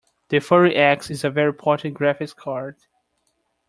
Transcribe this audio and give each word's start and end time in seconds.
The 0.29 0.39
Fury 0.39 0.73
X 0.75 1.11
is 1.11 1.23
a 1.23 1.29
very 1.29 1.53
potent 1.53 1.95
graphics 1.95 2.35
card. 2.35 2.75